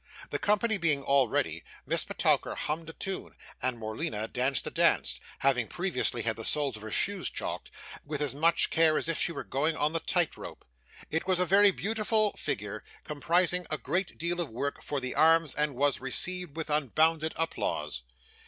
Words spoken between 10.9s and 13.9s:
It was a very beautiful figure, comprising a